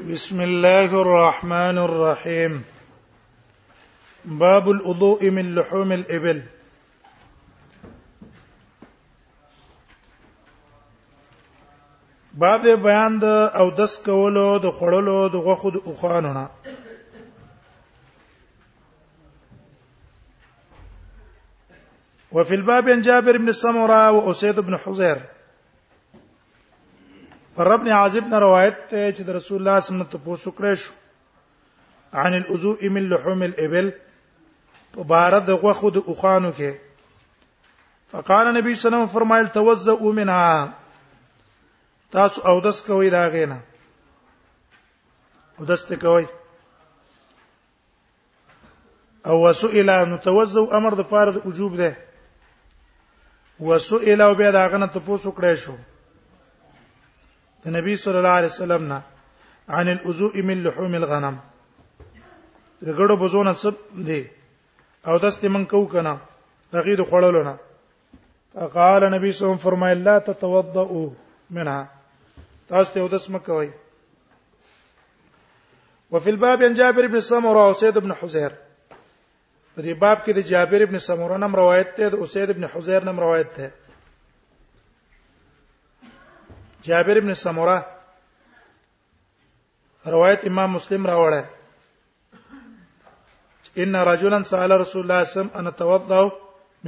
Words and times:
بسم 0.00 0.40
الله 0.40 0.84
الرحمن 0.94 1.78
الرحيم 1.78 2.62
باب 4.24 4.70
الوضوء 4.70 5.30
من 5.30 5.54
لحوم 5.54 5.92
الإبل 5.92 6.42
باب 12.34 12.62
بیان 12.82 13.18
د 13.18 13.24
او 13.24 13.70
دس 13.70 13.96
کولو 14.04 14.58
د 14.58 14.70
خړلو 14.78 15.28
د 15.28 15.36
غوخد 15.36 15.76
او 15.86 15.94
خانونه 15.94 16.48
وفي 22.32 22.54
الباب 22.54 22.88
عن 22.88 23.00
جابر 23.02 23.38
بن 23.38 23.52
سمرة 23.52 24.10
وأسيد 24.12 24.60
بن 24.60 24.76
حزير 24.76 25.35
پر 27.56 27.70
ابن 27.72 27.88
عازب 27.96 28.24
نه 28.30 28.38
روایت 28.44 28.76
ته 28.88 29.04
چې 29.16 29.22
د 29.26 29.36
رسول 29.36 29.58
الله 29.60 29.80
صلی 29.80 29.92
الله 29.94 29.94
علیه 29.94 29.98
وسلم 30.08 30.08
ته 30.14 30.24
پوښتنه 30.24 30.74
شو 30.74 30.92
عن 32.22 32.34
الوضوء 32.38 32.88
من 32.96 33.06
لحوم 33.12 33.42
الابل 33.46 33.88
په 34.96 35.04
بار 35.12 35.36
د 35.46 35.50
غوخو 35.62 35.90
د 35.94 36.10
اوخانو 36.14 36.50
کې 36.58 37.78
فقال 38.14 38.50
نبی 38.58 38.74
صلی 38.74 38.74
الله 38.74 38.88
علیه 38.88 39.00
وسلم 39.06 39.14
فرمایل 39.18 39.46
توضؤ 39.56 40.12
منها 40.18 40.74
تاسو 42.18 42.40
او 42.52 42.56
دس 42.68 42.82
کوی 42.90 43.10
دا 43.16 43.24
غینا 43.38 43.58
او 45.58 45.64
دس 45.72 45.84
ته 45.88 45.96
کوی 46.06 46.26
او 49.26 49.40
وسئل 49.46 49.90
ان 49.96 50.16
توضؤ 50.30 50.68
امر 50.82 50.94
د 51.02 51.08
فارض 51.16 51.38
وجوب 51.50 51.76
ده 51.76 51.96
وسئل 53.72 54.20
او 54.30 54.32
به 54.34 54.50
دا 54.62 54.68
غنه 54.72 54.86
تاسو 54.96 55.32
کړی 55.38 55.54
شو 55.68 55.74
د 57.64 57.68
نبی 57.76 57.94
صلی 58.02 58.16
الله 58.20 58.36
علیه 58.40 58.52
وسلم 58.54 58.82
نه 58.92 58.98
عن 59.78 59.88
الاذو 59.94 60.28
من 60.48 60.58
لحوم 60.66 60.94
الغنم 61.00 61.36
د 62.86 63.14
بزونه 63.22 63.52
سب 63.64 63.76
دی 64.08 64.22
او 65.08 65.14
تاسو 65.24 65.48
من 65.54 65.64
کو 65.70 65.78
کنه 65.92 66.14
هغه 66.76 66.94
د 67.00 67.08
خړلو 67.10 67.42
نه 67.48 67.54
فقال 68.54 69.02
نبی 69.16 69.30
صلی 69.32 69.42
الله 69.46 69.54
علیه 69.54 69.60
وسلم 69.60 69.64
فرمایله 69.70 70.02
لا 70.08 70.16
تتوضؤوا 70.26 71.08
منها 71.54 71.80
تاسو 72.68 72.90
ته 72.92 73.00
ودس 73.04 73.30
مکوئ 73.30 73.68
وفي 76.10 76.30
الباب 76.30 76.62
عن 76.62 76.74
جابر 76.74 77.06
بن 77.06 77.20
سمره 77.30 77.62
او 77.66 77.74
سید 77.82 77.98
بن 78.06 78.12
حزير 78.22 78.52
په 79.74 79.82
دې 79.82 79.92
باب 79.94 80.18
کې 80.26 80.32
د 80.32 80.48
جابر 80.52 80.84
بن 80.92 80.98
سمره 81.08 81.36
نم 81.46 81.56
روایت 81.62 81.94
ته 81.96 82.08
د 82.08 82.14
اسید 82.26 82.50
بن 82.58 82.64
حزير 82.76 83.04
نم 83.10 83.20
روایت 83.26 83.52
ته 83.56 83.70
جابر 86.86 87.20
بن 87.20 87.34
سموره 87.34 87.86
روایت 90.12 90.40
امام 90.50 90.70
مسلم 90.76 91.04
راوړه 91.12 91.42
ان 93.84 93.96
رجلا 94.10 94.38
سال 94.50 94.70
رسول 94.82 95.02
الله 95.02 95.20
صلی 95.22 95.22
الله 95.22 95.22
علیه 95.26 95.36
وسلم 95.36 95.50
ان 95.58 95.66
توضا 95.80 96.20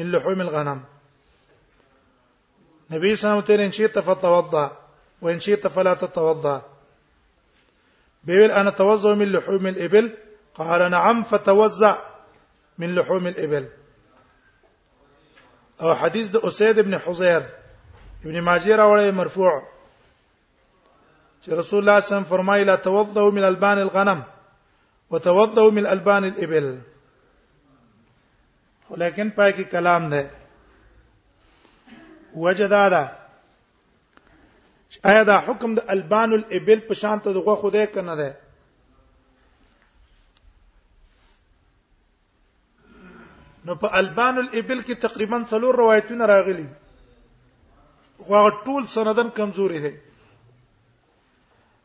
من 0.01 0.07
لحوم 0.15 0.41
الغنم 0.47 0.81
نبی 2.93 3.15
صلی 3.15 3.31
الله 3.31 3.43
علیه 3.43 3.53
وسلم 3.53 3.67
ان 3.69 3.73
شئت 3.79 3.97
فتوضا 4.11 4.65
وان 5.23 5.39
شئت 5.47 5.67
فلا 5.79 5.95
تتوضا 6.03 6.57
بيقول 8.25 8.51
انا 8.61 8.71
توضا 8.83 9.15
من 9.15 9.29
لحوم 9.35 9.67
الابل 9.73 10.07
قال 10.61 10.91
نعم 10.91 11.25
فتوزع 11.33 11.95
من 12.85 12.95
لحوم 13.01 13.27
الابل 13.33 13.67
او 15.81 15.95
حديث 15.95 16.29
د 16.37 16.47
اسيد 16.53 16.79
ابن 16.85 16.99
حزير 16.99 17.43
ابن 18.25 18.43
ماجه 18.43 18.77
راوړی 18.77 19.15
مرفوع 19.23 19.59
چې 21.49 21.55
رسول 21.61 21.81
الله 21.83 21.99
صم 22.11 22.23
فرمایله 22.33 22.77
توضؤ 22.77 23.31
من 23.37 23.45
البان 23.49 23.79
الغنم 23.83 24.21
وتوضؤ 25.11 25.71
من 25.71 25.87
البان 25.87 26.25
الابل 26.25 26.67
ولیکن 28.91 29.29
پای 29.37 29.53
کې 29.53 29.63
کلام 29.73 30.09
ده 30.13 30.31
وجدا 32.47 32.89
ده 32.95 33.05
آیا 35.13 35.23
دا 35.31 35.37
حکم 35.47 35.71
د 35.79 35.81
البان 35.95 36.31
الابل 36.39 36.79
په 36.89 36.95
شان 37.03 37.19
ته 37.27 37.33
دغه 37.39 37.55
خدای 37.63 37.87
کنه 37.95 38.15
ده 38.21 38.31
نو 43.71 43.75
په 43.87 43.95
البان 44.03 44.37
الابل 44.45 44.83
کې 44.83 44.95
تقریبا 45.07 45.39
څلور 45.55 45.75
روایتونه 45.83 46.27
راغلي 46.33 46.69
غوغه 48.29 48.53
ټول 48.69 48.83
سندن 48.97 49.29
کمزوري 49.41 49.79
دي 49.87 49.95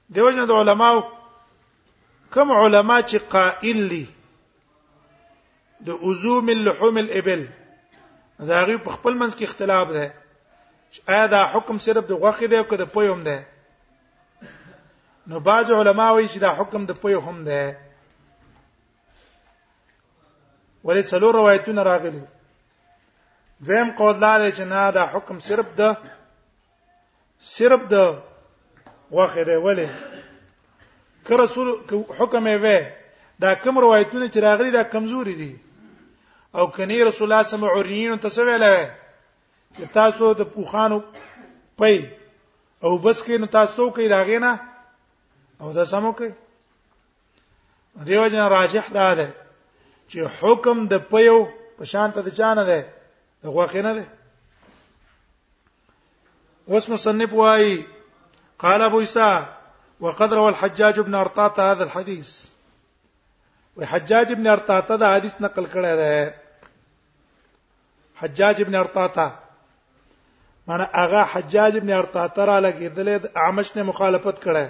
دیوژن 0.10 0.46
د 0.48 0.52
علماو 0.52 1.02
کوم 2.34 2.52
علما 2.52 3.02
چې 3.02 3.18
قائل 3.30 3.90
دي 3.90 4.06
د 5.88 5.90
عزوم 6.08 6.48
اللحوم 6.56 6.98
الابل 6.98 7.46
دا 8.50 8.64
غي 8.68 8.78
په 8.86 8.92
خپل 8.92 9.14
منځ 9.22 9.36
کې 9.36 9.44
اختلاف 9.44 9.88
ده 9.88 10.12
آیا 11.16 11.26
دا 11.36 11.42
حکم 11.54 11.78
صرف 11.86 12.06
د 12.08 12.14
غوخې 12.22 12.48
دی 12.50 12.58
او 12.58 12.64
که 12.64 12.78
د 12.78 12.84
پویوم 12.96 13.24
ده 13.24 13.44
نو 15.28 15.40
باج 15.40 15.72
علما 15.72 16.12
وایي 16.12 16.28
چې 16.28 16.38
دا 16.46 16.50
حکم 16.58 16.86
د 16.86 16.92
پویو 17.02 17.20
هم 17.20 17.44
ده 17.44 17.60
ولې 20.86 21.04
څلور 21.12 21.34
روایتونه 21.36 21.84
راغلي 21.84 22.24
دویم 23.68 23.92
قول 23.98 24.20
دا 24.20 24.38
دی 24.40 24.52
چې 24.52 24.62
نه 24.72 24.92
دا 24.92 25.04
حکم 25.14 25.40
صرف 25.40 25.68
د 25.80 25.94
صرف 27.52 27.82
د 27.92 27.94
غوخه 29.14 29.44
دی 29.48 29.56
ولې 29.56 29.88
که 31.26 31.34
رسول 31.44 31.68
حکم 32.20 32.46
یې 32.52 32.58
وې 32.64 32.78
دا 33.44 33.52
کوم 33.66 33.76
روایتونه 33.86 34.26
چې 34.34 34.40
راغلي 34.48 34.72
دا 34.78 34.84
کمزوري 34.94 35.36
دي 35.42 35.54
او 36.58 36.64
کني 36.76 36.98
رسول 37.10 37.26
الله 37.32 37.44
سم 37.52 37.64
عورین 37.72 38.14
ته 38.26 38.30
څه 38.36 38.42
ویلې 38.48 38.78
چې 39.76 39.84
تاسو 40.00 40.34
د 40.42 40.50
پوخانو 40.56 41.00
پي 41.80 41.96
او 42.84 42.92
بس 43.04 43.20
کې 43.26 43.36
نو 43.42 43.48
تاسو 43.58 43.90
کوي 43.98 44.08
راغې 44.16 44.40
نه 44.48 44.54
او 45.62 45.74
دا 45.78 45.86
سمو 45.94 46.12
کوي 46.22 46.32
دیو 48.06 48.28
جن 48.34 48.44
راجح 48.58 48.88
دا 48.94 49.08
ده 49.22 49.28
چې 50.10 50.18
حکم 50.40 50.78
د 50.94 51.10
پيو 51.16 51.48
په 51.80 51.86
شان 51.96 52.12
ته 52.12 52.22
د 52.22 52.28
چانه 52.40 52.66
ده 52.70 52.80
غوخه 53.56 53.82
نه 53.88 53.94
ده 53.98 54.06
اوس 56.70 56.90
مصنف 56.90 57.34
وایي 57.40 57.74
قال 58.60 58.82
ابو 58.82 59.00
عيسى 59.00 59.46
وقد 60.00 60.34
روى 60.34 60.50
الحجاج 60.50 61.00
بن 61.00 61.16
ارطاطه 61.16 61.72
هذا 61.72 61.84
الحديث 61.84 62.46
وحجاج 63.78 64.28
ابن 64.32 64.48
ارطاطه 64.48 64.96
دا 64.96 65.16
حدیث 65.16 65.42
نقل 65.42 65.66
کړی 65.66 65.96
دی 66.00 66.32
حجاج 68.20 68.62
ابن 68.62 68.76
ارطاطه 68.76 69.36
معنی 70.68 70.86
هغه 70.94 71.24
حجاج 71.24 71.76
ابن 71.78 71.90
ارطاطه 71.94 72.46
را 72.46 72.60
لګیدل 72.62 73.10
د 73.24 73.30
عامش 73.46 73.76
نه 73.78 73.84
مخالفت 73.84 74.40
کړه 74.42 74.68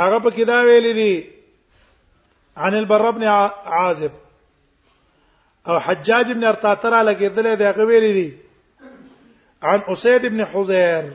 هغه 0.00 0.18
په 0.18 0.30
کدا 0.30 0.60
ویل 0.64 0.92
دي 0.92 1.26
عن 2.56 2.74
البر 2.74 3.08
ابن 3.08 3.24
عازب 3.24 4.12
او 5.68 5.78
حجاج 5.78 6.30
ابن 6.36 6.44
ارطاطه 6.44 6.88
را 6.96 7.02
لګیدل 7.12 7.56
دی 7.56 7.64
هغه 7.64 7.84
ویل 7.84 8.14
دي 8.14 8.38
عن 9.62 9.80
اسيد 9.88 10.24
ابن 10.24 10.44
حزير 10.44 11.10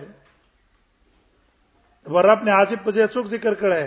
ور 2.12 2.28
ابن 2.31 2.47
عاصب 2.58 2.80
په 2.84 2.90
ځای 2.91 3.08
څوک 3.14 3.25
ذکر 3.34 3.53
کړه 3.59 3.78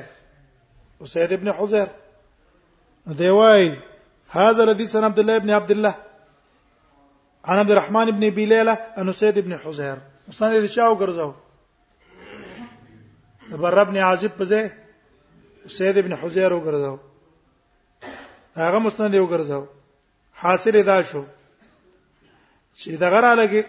اسید 1.05 1.31
ابن 1.37 1.49
حذر 1.59 1.87
دی 3.19 3.31
وای 3.39 3.65
هاذا 4.31 4.63
الحديث 4.63 4.91
عن 5.01 5.05
عبد 5.09 5.19
الله 5.25 5.37
ابن 5.41 5.51
عبد 5.57 5.71
الله 5.75 5.95
عن 7.51 7.57
عبد 7.63 7.71
الرحمن 7.75 8.07
ابن 8.15 8.25
بلال 8.41 8.69
عن 8.71 9.07
اسید 9.15 9.37
ابن 9.43 9.53
حذر 9.65 9.97
مستند 10.29 10.53
دې 10.65 10.69
چاو 10.79 10.93
ګرځاو 11.03 11.33
ور 13.65 13.79
ابن 13.87 13.97
عاصب 14.09 14.31
په 14.43 14.47
ځای 14.55 14.67
اسید 15.71 15.97
ابن 16.05 16.13
حذر 16.25 16.51
وګرځاو 16.59 16.97
هغه 18.67 18.79
مستند 18.91 19.13
یو 19.15 19.27
ګرځاو 19.33 19.63
حاصل 20.43 20.75
ادا 20.79 20.99
شو 21.15 21.23
چې 22.79 22.91
دغه 23.07 23.19
را 23.27 23.33
لګي 23.41 23.63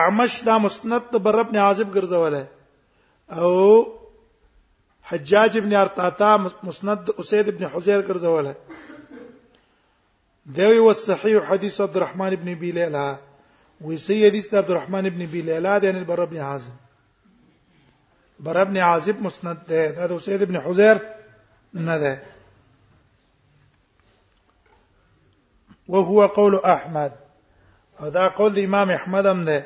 اعمش 0.00 0.32
دا 0.46 0.54
مسند 0.68 1.04
بر 1.26 1.36
ابن 1.42 1.54
عاصب 1.64 1.88
ګرځولای 1.96 2.46
او 3.32 3.86
حجاج 5.02 5.56
ابن 5.56 5.74
ارطاطا 5.74 6.36
مسند 6.62 7.10
اسيد 7.18 7.48
ابن 7.48 7.64
حزیر 7.68 8.02
ګرځول 8.08 8.52
دی 10.46 10.76
او 10.78 10.92
صحیح 10.92 11.36
حدیث 11.48 11.80
عبد 11.80 11.96
الرحمن 11.96 12.32
ابن 12.32 12.54
بلال 12.54 12.96
و 13.84 13.96
سید 13.96 14.54
عبد 14.56 14.70
الرحمن 14.70 15.06
ابن 15.06 15.26
بلال 15.32 15.80
دین 15.80 15.96
البر 15.96 16.20
ابن 16.22 16.36
عازم 16.36 16.72
بر 18.40 18.62
ابن 18.62 18.76
عازب 18.76 19.22
مسند 19.22 19.56
ده 19.68 19.90
دا 19.90 20.06
د 20.06 20.42
ابن 20.42 20.56
حزیر 20.60 20.98
نه 21.74 21.98
ده 21.98 22.22
وهو 25.88 26.26
قول 26.26 26.54
احمد 26.64 27.12
هذا 28.00 28.28
قول 28.28 28.52
الامام 28.58 28.90
احمد 28.90 29.26
هم 29.26 29.44
ده 29.44 29.64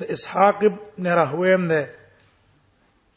اسحاق 0.00 0.64
ابن 0.64 1.06
راهویم 1.08 1.68
ده 1.68 1.88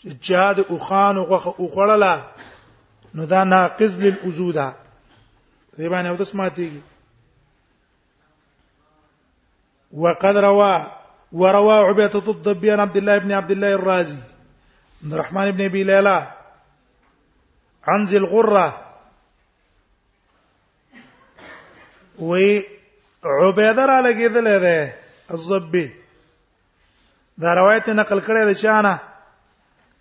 جاد 0.03 0.59
او 0.59 0.77
خان 0.79 1.17
او 1.17 1.23
غخه 1.25 1.53
او 1.59 1.67
خړلا 1.69 2.23
نو 3.15 3.25
دا 3.25 3.43
ناقص 3.43 3.95
للوجودا 3.95 4.73
دی 5.77 5.89
باندې 5.89 6.07
او 6.07 6.15
تاسو 6.15 6.37
ماتيږي 6.37 6.81
وقد 9.93 10.35
روى 10.37 10.87
وروى 11.31 11.73
عبيدة 11.73 12.19
الضبي 12.29 12.71
عن 12.71 12.79
عبد 12.79 12.97
الله 12.97 13.17
بن 13.17 13.31
عبد 13.31 13.51
الله 13.51 13.73
الرازي 13.73 14.17
عن 15.05 15.13
الرحمن 15.13 15.51
بن 15.51 15.65
ابي 15.65 15.83
ليلى 15.83 16.33
عن 17.83 18.03
ذي 18.05 18.17
الغره 18.17 18.85
وي 22.19 22.63
عبيده 23.25 23.85
را 23.85 24.01
لګیدل 24.13 24.47
ده 24.63 24.93
الضبي 25.31 25.93
دا 27.37 27.53
روایت 27.55 27.89
نقل 27.89 28.19
کړی 28.21 28.45
دی 28.45 28.55
چانه 28.55 28.99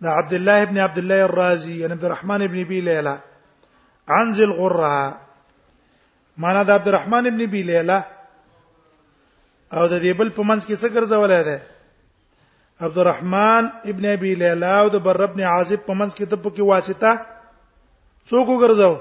دا 0.00 0.10
عبد 0.10 0.32
الله 0.32 0.62
ابن 0.62 0.78
عبد 0.78 0.98
الله 0.98 1.24
الرازي 1.24 1.78
يعني 1.80 1.92
عبد 1.92 2.04
الرحمن 2.04 2.42
ابن 2.42 2.64
بليلة 2.64 3.20
عن 4.08 4.30
ذي 4.32 4.44
الغرة 4.44 5.20
معنا 6.38 6.62
دا 6.62 6.72
عبد 6.78 6.88
الرحمن 6.88 7.26
ابن 7.26 7.36
ليلى 7.50 7.98
او 9.72 9.86
د 9.86 9.90
دې 10.00 10.14
بل 10.18 10.30
په 10.38 10.42
منځ 10.42 10.62
کې 10.66 10.74
څه 10.80 10.88
ګرځولای 10.94 11.42
دی 11.48 11.58
عبد 12.80 12.98
الرحمن 12.98 13.64
ابن 13.90 14.04
ابي 14.06 14.34
ليلى 14.34 14.66
او 14.80 14.88
د 14.88 14.96
بر 14.96 15.22
ابن 15.24 15.40
عازب 15.40 15.78
په 15.86 15.92
منځ 15.94 16.12
کې 16.14 16.24
د 16.30 16.34
په 16.44 16.62
واسطه 16.62 17.20
څوک 18.30 18.48
ګرځاو 18.62 18.94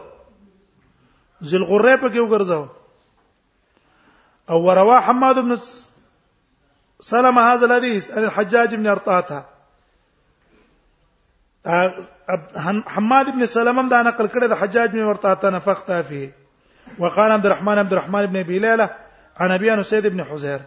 ذل 1.49 1.63
غره 1.63 1.95
په 2.01 2.07
کې 2.13 2.21
ګرځاو 2.33 2.65
او 4.49 4.57
وروا 4.65 4.97
حماد 5.07 5.35
بن 5.45 5.55
سلمہ 7.09 7.41
هذا 7.53 7.65
الحديث 7.65 8.11
ان 8.11 8.23
الحجاج 8.23 8.75
بن 8.75 8.87
ارطاطه 8.87 9.39
حماد 11.65 13.25
ابن 13.27 13.45
سلام 13.53 13.79
هم 13.79 13.87
دا 13.93 14.01
نقل 14.07 14.27
کړی 14.33 14.47
د 14.47 14.53
حجاج 14.63 14.93
می 14.95 15.01
ورته 15.01 15.35
ته 15.43 15.49
نفخت 15.55 15.91
فيه 16.09 16.29
وقال 17.05 17.31
عبد 17.31 17.45
الرحمن 17.45 17.77
عبد 17.83 17.93
الرحمن 17.93 18.23
ابن 18.29 18.35
ابي 18.39 18.59
ليلى 18.59 18.89
عن 19.37 19.51
ابي 19.51 19.71
انس 19.73 19.93
ابن 19.93 20.23
حزير 20.31 20.59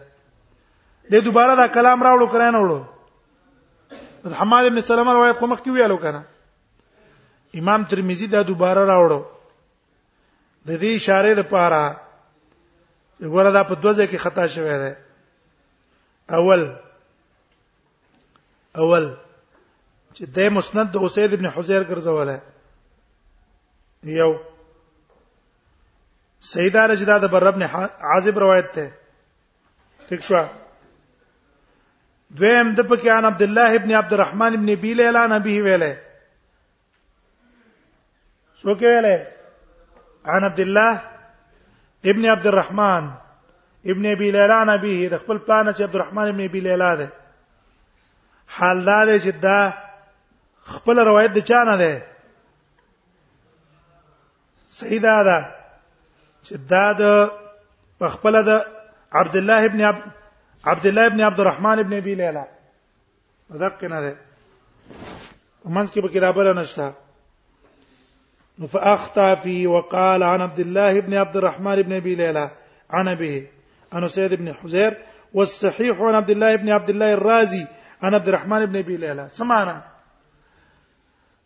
دې 1.11 1.15
دوباره 1.29 1.55
دا 1.61 1.67
کلام 1.79 2.03
راوړو 2.09 2.31
کرانه 2.35 2.61
وړو 2.63 2.83
د 4.29 4.33
حماد 4.41 4.65
ابن 4.71 4.81
سلام 4.91 5.09
روایت 5.09 5.37
کوم 5.37 5.55
کې 5.55 5.67
ویلو 5.77 5.97
کنه 6.05 6.23
امام 7.61 7.83
ترمذی 7.93 8.27
دا 8.35 8.41
دوباره 8.51 8.85
راوړو 8.91 9.19
د 10.65 10.81
دې 10.81 10.85
اشاره 11.01 11.33
لپاره 11.41 11.81
وګوره 13.21 13.51
دا 13.57 13.63
په 13.71 13.81
دوزه 13.87 14.05
کې 14.05 14.17
خطا 14.27 14.47
شوی 14.59 14.77
دی 14.83 14.93
اول 16.39 16.69
اول 18.83 19.11
چې 20.17 20.23
د 20.35 20.49
مسند 20.55 20.87
د 20.93 20.97
اسید 21.05 21.31
ابن 21.37 21.45
حزیر 21.55 21.81
ګرځوله 21.91 22.37
یو 24.21 24.31
سیدا 26.53 26.83
رجدا 26.91 27.15
د 27.23 27.31
بر 27.33 27.43
ابن 27.51 27.61
عازب 28.09 28.35
روایت 28.43 28.71
ده 28.75 28.85
ٹھیک 30.07 30.21
شو 30.29 30.41
دویم 32.39 32.67
د 32.77 32.87
پکې 32.89 33.09
ان 33.17 33.25
عبد 33.25 33.41
الله 33.47 33.69
ابن 33.79 33.91
عبد 33.99 34.13
الرحمن 34.17 34.53
ابن 34.57 34.73
بیل 34.81 34.99
اعلان 35.05 35.33
به 35.47 35.61
ویله 35.67 35.91
سو 38.61 38.75
کې 38.77 38.85
ویله 38.95 39.27
ان 40.35 40.43
عبد 40.49 40.59
الله 40.65 41.01
ابن 42.13 42.25
عبد 42.35 42.45
الرحمن 42.51 43.09
ابن 43.93 44.05
ابي 44.11 44.31
ليلان 44.33 44.71
به 44.81 45.07
د 45.13 45.17
خپل 45.23 45.37
پلان 45.45 45.69
چې 45.73 45.81
عبد 45.89 45.95
الرحمن 45.95 46.27
ابن 46.31 46.41
ابي 46.49 46.59
ليلا 46.65 46.89
ده 46.95 47.07
حال 48.57 48.83
دا 48.85 48.97
چې 49.19 49.27
دا 49.45 49.61
خپل 50.69 50.99
روایت 51.07 51.31
د 51.35 51.39
چا 51.49 51.63
نه 51.69 51.75
ده 51.77 51.93
سیدا 54.69 55.23
دا 55.23 55.39
چې 56.45 56.53
دا 56.71 56.85
د 57.01 57.05
خپل 58.15 58.33
د 58.49 58.61
عبد 59.11 59.35
الله 59.35 59.65
ابن 59.65 59.81
عبد 60.71 60.85
الله 60.85 61.05
ابن 61.05 61.21
عبد 61.21 61.39
الرحمن 61.39 61.79
ابن 61.79 61.93
ابي 61.97 62.15
ليلى 62.15 62.45
دقه 63.49 63.87
نه 63.87 64.01
ده 64.01 64.15
ومن 65.65 65.87
کې 65.87 65.99
به 66.01 66.09
کتابه 66.09 66.53
نشته 66.53 66.93
فاخطا 68.71 69.35
فيه 69.35 69.67
وقال 69.67 70.23
عن 70.23 70.41
عبد 70.41 70.59
الله 70.59 70.99
بن 71.01 71.13
عبد 71.13 71.37
الرحمن 71.37 71.81
بن 71.81 71.93
ابي 71.93 72.15
ليلى 72.15 72.49
عن 72.89 73.07
ابي 73.07 73.47
عن 73.93 74.07
سيد 74.07 74.33
بن 74.33 74.53
حزير 74.53 74.93
والصحيح 75.33 76.01
عن 76.01 76.15
عبد 76.15 76.29
الله 76.29 76.55
بن 76.55 76.69
عبد 76.69 76.89
الله 76.89 77.13
الرازي 77.13 77.65
عن 78.01 78.13
عبد 78.13 78.27
الرحمن 78.27 78.65
بن 78.65 78.75
ابي 78.79 78.97
ليلى 78.97 79.27
سمعنا 79.31 79.90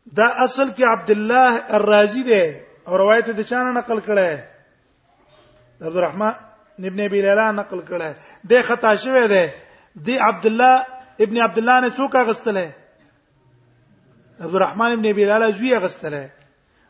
دا 0.05 0.25
اصل 0.43 0.69
کې 0.77 0.83
عبد 0.83 1.09
الله 1.09 1.57
الرازي 1.77 2.23
دی 2.23 2.43
او 2.87 2.97
روایت 2.97 3.29
د 3.29 3.41
چانه 3.49 3.71
نقل 3.77 3.99
کړي 4.07 4.37
عبد 5.81 5.97
الرحمن 5.97 6.33
ابن 6.85 6.99
ابي 7.05 7.21
ليلى 7.21 7.51
نقل 7.51 7.79
کړي 7.89 8.11
د 8.49 8.61
خطا 8.63 8.95
شوی 8.95 9.27
دی 9.27 9.45
د 10.05 10.09
عبد 10.29 10.45
الله 10.45 10.85
ابن 11.25 11.37
عبد 11.41 11.57
الله 11.57 11.79
نه 11.79 11.89
څوک 11.97 12.15
غستله 12.15 12.71
عبد 14.41 14.55
الرحمن 14.55 14.91
ابن 14.91 15.05
ابي 15.09 15.25
ليلى 15.25 15.51
زوی 15.57 15.77
غستله 15.77 16.29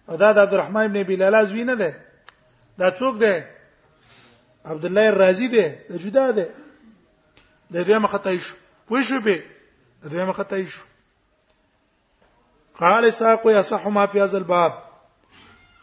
او 0.09 0.15
دا 0.15 0.31
د 0.33 0.37
عبد 0.39 0.53
الرحمن 0.53 0.81
ابن 0.85 0.97
ابي 0.99 1.15
ليلى 1.15 1.45
زوی 1.45 1.63
نه 1.63 1.75
دی 1.75 1.91
دا 2.79 2.89
څوک 2.91 3.15
دی 3.23 3.35
عبد 4.65 4.85
الله 4.85 5.09
الرازي 5.09 5.47
دی 5.47 5.65
دا 5.89 5.97
جدا 5.97 6.31
دی 6.37 6.45
د 7.73 7.85
دې 7.87 7.95
مخه 8.03 8.17
تایشو 8.17 8.55
پوه 8.87 9.01
شو 9.03 9.19
به 9.19 9.39
د 10.03 10.11
دې 10.11 10.25
مخه 10.29 10.43
تایشو 10.43 10.83
قال 12.79 13.11
ساق 13.13 13.41
يصح 13.45 13.87
ما 13.87 14.05
في 14.05 14.21
هذا 14.21 14.37
الباب 14.37 14.73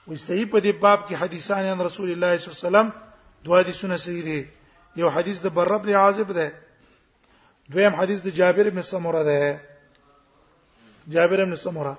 وي 0.07 0.17
صحیح 0.17 0.51
په 0.53 0.61
دې 0.61 0.73
باب 0.83 1.07
کې 1.09 1.15
حدیثان 1.23 1.65
ان 1.65 1.81
رسول 1.81 2.11
الله 2.13 2.37
صلی 2.37 2.49
الله 2.49 2.55
علیه 2.57 2.67
وسلم 2.67 2.89
دوه 3.45 3.61
حدیثونه 3.61 3.97
صحیح 3.97 4.23
دي 4.25 4.47
یو 4.97 5.09
حدیث 5.11 5.41
د 5.43 5.47
برب 5.47 5.83
بن 5.83 5.95
عازب 5.95 6.33
ده 6.33 6.53
دویم 7.71 7.95
حدیث 7.95 8.21
د 8.21 8.29
جابر 8.29 8.71
بن 8.71 8.81
سمره 8.83 9.23
ده 9.25 9.61
جابر 11.09 11.45
بن 11.45 11.55
سمره 11.57 11.97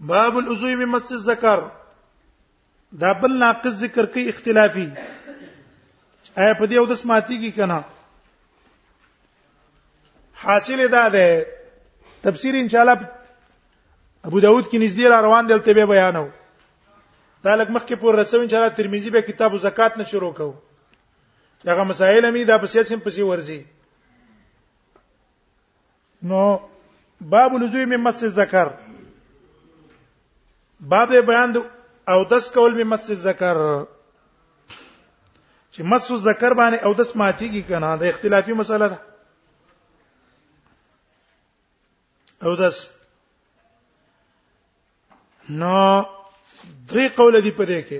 باب 0.00 0.36
الوضوء 0.38 0.74
بمس 0.76 1.12
الذکر 1.12 1.70
دا 2.92 3.12
بل 3.12 3.38
ناقص 3.38 3.74
ذکر 3.80 4.06
کې 4.06 4.28
اختلافي 4.28 4.90
آیا 6.38 6.54
په 6.54 6.66
دې 6.66 6.74
او 6.78 6.86
د 6.86 6.94
سماعتي 6.94 7.36
کې 7.42 7.56
کنا 7.56 7.80
حاصل 10.34 10.80
ادا 10.80 11.08
ده 11.08 11.44
تفسیر 12.26 12.54
ان 12.58 12.68
شاء 12.68 12.80
الله 12.82 13.08
ابو 14.28 14.40
داود 14.44 14.68
کې 14.68 14.78
نږدې 14.84 15.08
را 15.10 15.20
روان 15.26 15.46
دل 15.48 15.58
ته 15.68 15.74
بیانو 15.90 16.26
دا 17.44 17.54
لکه 17.54 17.72
مخکې 17.72 17.94
پور 18.02 18.14
رسو 18.20 18.40
ان 18.42 18.48
شاء 18.52 18.60
الله 18.60 18.74
ترمذی 18.78 19.10
به 19.16 19.22
کتاب 19.28 19.54
زکات 19.66 19.96
نه 19.98 20.04
شروع 20.14 20.32
کوو 20.40 20.54
دغه 21.68 21.84
مسائل 21.92 22.24
هم 22.26 22.42
دا 22.50 22.58
په 22.64 22.72
سیاسم 22.74 22.98
پسې 23.06 23.18
ورزي 23.30 23.62
نو 26.22 26.42
باب 27.34 27.54
لزوی 27.62 27.84
می 27.92 27.96
مس 28.08 28.24
ذکر 28.42 28.68
باب 30.80 31.14
بیان 31.32 31.56
او 32.14 32.22
دس 32.30 32.50
کول 32.54 32.74
می 32.76 32.84
مس 32.94 33.10
ذکر 33.26 33.64
چې 35.72 35.80
مس 35.94 36.12
ذکر 36.30 36.52
باندې 36.54 36.84
او 36.84 36.94
دس 36.94 37.12
ماتيږي 37.12 37.68
کنه 37.68 37.96
دا 37.96 38.06
اختلافي 38.14 38.52
مسله 38.52 38.88
ده 38.88 38.98
او 42.46 42.54
داس 42.56 42.78
نو 45.60 45.74
درې 46.90 47.04
قول 47.18 47.34
دي 47.44 47.52
په 47.58 47.64
دې 47.70 47.80
کې 47.88 47.98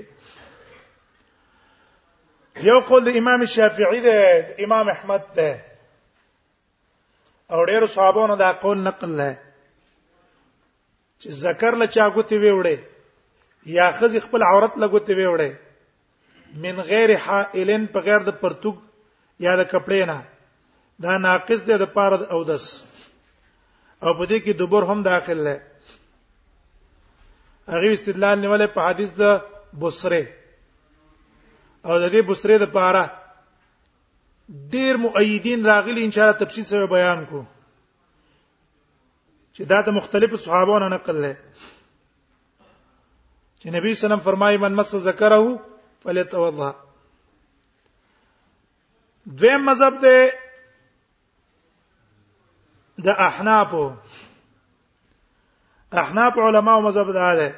یو 2.69 2.77
قول 2.89 3.01
د 3.05 3.09
امام 3.21 3.41
شافعي 3.55 3.99
ده 4.07 4.15
امام 4.65 4.85
احمد 4.95 5.23
ده 5.37 5.51
او 7.53 7.59
ډېر 7.69 7.81
صحابانو 7.95 8.35
دا 8.43 8.49
قول 8.63 8.77
نقل 8.89 9.09
ده 9.21 9.29
چې 11.21 11.27
ذکر 11.45 11.73
له 11.81 11.85
چا 11.95 12.03
غوتی 12.15 12.37
وی 12.41 12.51
وړي 12.59 12.77
یا 13.79 13.85
خزي 13.97 14.19
خپل 14.25 14.41
عورت 14.51 14.73
له 14.81 14.85
غوتی 14.93 15.13
وی 15.17 15.27
وړي 15.33 15.51
من 16.63 16.75
غیر 16.91 17.09
حائلن 17.25 17.83
په 17.93 17.99
غیر 18.07 18.21
د 18.27 18.31
پرتوګ 18.41 18.75
یا 19.45 19.51
د 19.61 19.63
کپړې 19.71 20.03
نه 20.11 20.19
دا 21.03 21.13
ناقص 21.27 21.59
دی 21.67 21.75
د 21.79 21.85
پاره 21.95 22.19
او 22.33 22.39
دس 22.51 22.65
او 24.05 24.11
په 24.17 24.23
دې 24.29 24.37
کې 24.43 24.53
دبر 24.59 24.83
هم 24.89 24.99
داخل 25.09 25.41
دی 25.47 25.57
هغه 27.73 27.89
استدلال 27.95 28.37
نیولې 28.43 28.67
په 28.75 28.79
حدیث 28.89 29.11
د 29.21 29.23
بصره 29.81 30.23
او 31.87 31.93
د 32.03 32.05
دې 32.13 32.21
بصره 32.29 32.55
د 32.65 32.67
پاره 32.77 33.03
ډیر 34.73 34.93
مؤیدین 35.05 35.59
راغلي 35.71 36.01
ان 36.05 36.11
شاء 36.11 36.23
الله 36.25 36.37
تفصیل 36.43 36.65
سره 36.73 36.85
بیان 36.95 37.19
کو 37.29 37.39
چې 39.55 39.61
دا 39.71 39.79
د 39.85 39.89
مختلفو 39.99 40.37
صحابانو 40.45 40.89
نقل 40.95 41.15
لري 41.23 41.35
چې 43.59 43.67
نبی 43.73 43.79
صلی 43.79 43.79
الله 43.79 43.79
علیه 43.79 43.91
وسلم 44.05 44.25
فرمایي 44.31 44.57
من 44.57 44.73
مس 44.81 44.91
ذکره 44.95 45.43
فلیتوضا 46.03 46.69
دویم 49.39 49.61
مذهب 49.69 49.93
ده 50.01 50.15
د 53.05 53.09
احناف 53.29 53.71
احناف 56.03 56.33
علما 56.45 56.73
او 56.75 56.81
مذهب 56.87 57.09
دا 57.19 57.29
ده 57.39 57.49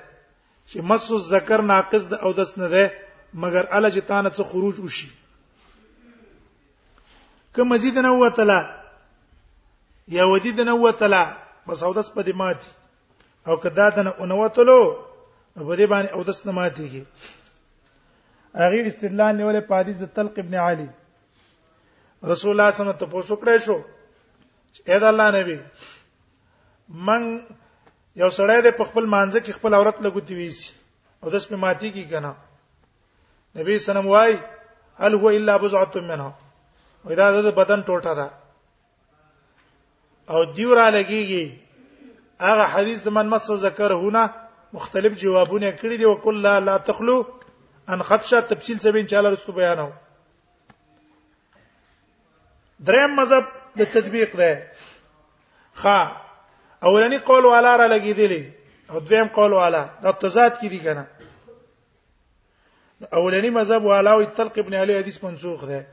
چې 0.69 0.77
مس 0.91 1.11
الذکر 1.11 1.61
ناقص 1.71 2.03
د 2.07 2.13
او 2.13 2.31
دس 2.41 2.57
نه 2.57 2.67
ده 2.73 2.83
مگر 3.43 3.65
ال 3.77 3.85
جتانه 3.97 4.29
څخه 4.37 4.49
خروج 4.51 4.79
وشي 4.79 5.07
که 7.55 7.63
مزید 7.69 7.97
نه 7.97 8.11
وتلا 8.21 8.59
یا 10.15 10.23
ودید 10.29 10.59
نه 10.61 10.73
وتلا 10.81 11.23
پس 11.67 11.83
او 11.83 11.93
دس 11.93 12.09
په 12.15 12.23
دې 12.23 12.33
مات 12.35 12.61
او 13.47 13.57
کدا 13.63 13.89
د 13.95 13.99
نه 14.27 14.35
وتلو 14.43 14.81
په 15.55 15.75
دې 15.77 15.85
باندې 15.91 16.13
او 16.13 16.23
دس 16.23 16.45
نه 16.45 16.51
ماتيږي 16.57 17.03
هغه 18.55 18.87
استدلال 18.91 19.35
نیولې 19.39 19.61
په 19.69 19.75
حدیث 19.79 19.97
د 20.03 20.11
طلق 20.19 20.39
ابن 20.43 20.55
علي 20.65 20.87
رسول 22.31 22.51
الله 22.51 22.53
صلی 22.53 22.53
الله 22.53 22.65
علیه 22.69 22.81
وسلم 22.81 22.99
ته 22.99 23.05
پوښتنه 23.15 23.57
شو 23.67 23.79
اې 24.89 24.97
د 25.01 25.03
الله 25.11 25.27
نبی 25.39 25.57
من 27.07 27.23
یو 28.21 28.29
سړی 28.37 28.59
د 28.61 28.67
خپل 28.89 29.05
مانځ 29.15 29.33
کې 29.43 29.51
خپل 29.57 29.71
عورت 29.77 29.97
لګوتی 30.05 30.33
ویسي 30.35 30.69
او 31.23 31.29
داس 31.29 31.45
په 31.51 31.55
ماتي 31.63 31.89
کې 31.95 32.03
کنه 32.11 32.31
نبی 33.57 33.79
سلام 33.85 34.07
وايي 34.07 34.37
هل 35.01 35.13
هو 35.21 35.29
الا 35.37 35.57
بزعه 35.63 35.91
منها 36.11 36.31
ودا 37.05 37.27
د 37.49 37.49
بدن 37.61 37.81
ټوټه 37.87 38.13
ده 38.19 38.27
او 40.29 40.39
دیورا 40.57 40.85
لګیږي 40.89 41.43
هغه 42.49 42.65
حدیث 42.73 42.99
د 43.03 43.07
من 43.19 43.29
مس 43.33 43.51
ذکر 43.65 43.91
هونه 44.01 44.23
مختلف 44.73 45.13
جوابونه 45.19 45.71
کړی 45.71 45.97
دي 45.99 46.05
او 46.05 46.15
کله 46.25 46.59
لا 46.67 46.77
تخلو 46.89 47.19
ان 47.93 48.03
خدشه 48.09 48.39
تفصیل 48.51 48.79
سبین 48.85 49.07
چې 49.07 49.15
الله 49.15 49.29
رسول 49.35 49.55
بیانو 49.61 49.89
دریم 52.87 53.15
مذهب 53.21 53.45
د 53.77 53.81
تطبیق 53.93 54.35
ده 54.35 54.67
ها 55.75 56.21
اولنی 56.83 57.17
قول 57.17 57.45
والا 57.45 57.75
را 57.77 57.87
لګیدلی 57.95 58.43
او 58.89 58.99
دویم 58.99 59.27
قول 59.27 59.53
والا 59.53 59.83
د 60.03 60.13
تضاد 60.21 60.53
کې 60.59 60.67
دي 60.67 60.79
کنه 60.79 61.05
اولنی 63.13 63.49
مذهب 63.49 63.83
والا 63.83 64.11
او 64.11 64.23
تلق 64.25 64.59
ابن 64.59 64.73
علی 64.73 64.97
حدیث 64.99 65.23
منسوخ 65.23 65.63
ده 65.65 65.85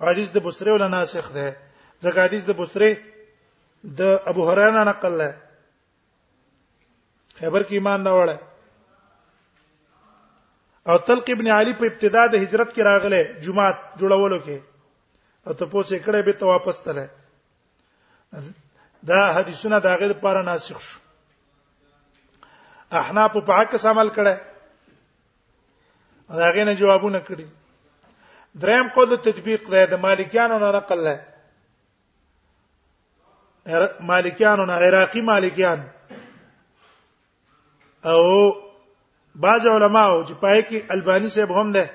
حدیث 0.00 0.28
د 0.30 0.38
بصری 0.38 0.70
ولا 0.70 0.88
ناسخ 0.88 1.32
ده 1.32 1.56
ځکه 2.02 2.18
حدیث 2.26 2.44
د 2.44 2.50
بصری 2.50 2.96
د 3.98 4.02
ابو 4.30 4.48
هريره 4.50 4.84
نقل 4.84 5.18
ده 5.18 5.36
خبر 7.38 7.62
کې 7.62 7.72
ایمان 7.72 8.00
نه 8.04 8.10
وړه 8.18 8.38
او 10.88 10.96
تلق 10.98 11.30
ابن 11.30 11.46
علی 11.48 11.72
په 11.74 11.86
ابتدا 11.86 12.26
د 12.26 12.34
هجرت 12.36 12.74
کې 12.74 12.80
راغله 12.82 13.22
جمعه 13.40 13.78
جوړولو 13.96 14.40
کې 14.46 14.58
او 15.46 15.52
ته 15.54 15.66
پوڅې 15.66 15.98
کړې 16.04 16.22
به 16.26 16.32
ته 16.32 16.44
واپس 16.46 16.78
تله 16.86 17.06
دا 19.10 19.20
حدیثونه 19.36 19.78
دا 19.86 19.92
غیر 20.02 20.12
پر 20.24 20.42
ناسخ 20.48 20.80
شو 20.86 20.98
احناف 23.00 23.32
په 23.46 23.52
عکس 23.62 23.86
عمل 23.92 24.08
کړي 24.10 24.36
دا 26.40 26.50
غیر 26.56 26.64
نه 26.66 26.74
جوابونه 26.80 27.20
کړي 27.28 27.46
دریم 28.62 28.88
قول 28.94 29.16
تطبیق 29.24 29.62
دی 29.72 29.82
د 29.92 30.00
مالکیانو 30.04 30.58
نه 30.64 30.68
نقل 30.76 31.00
لای 31.06 31.18
مالکیانو 34.10 34.66
نه 34.70 34.76
عراقی 34.88 35.20
مالکیان 35.30 35.80
او 38.12 38.22
بعض 39.46 39.66
علماو 39.72 40.22
چې 40.26 40.34
پای 40.40 40.62
کې 40.62 40.90
البانی 40.96 41.28
صاحب 41.38 41.50
هم 41.58 41.72
ده 41.78 41.90